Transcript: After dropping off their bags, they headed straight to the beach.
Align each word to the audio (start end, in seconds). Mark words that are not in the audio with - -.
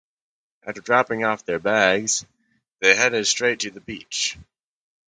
After 0.65 0.81
dropping 0.81 1.23
off 1.23 1.45
their 1.45 1.59
bags, 1.59 2.25
they 2.79 2.95
headed 2.95 3.27
straight 3.27 3.59
to 3.59 3.69
the 3.69 3.81
beach. 3.81 4.35